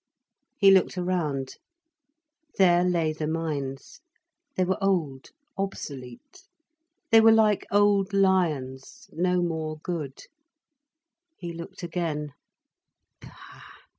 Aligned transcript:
He 0.57 0.71
looked 0.71 0.97
around. 0.97 1.57
There 2.57 2.83
lay 2.83 3.13
the 3.13 3.27
mines. 3.27 4.01
They 4.55 4.63
were 4.65 4.83
old, 4.83 5.29
obsolete. 5.59 6.47
They 7.11 7.21
were 7.21 7.31
like 7.31 7.67
old 7.69 8.11
lions, 8.11 9.11
no 9.13 9.43
more 9.43 9.77
good. 9.83 10.23
He 11.37 11.53
looked 11.53 11.83
again. 11.83 12.31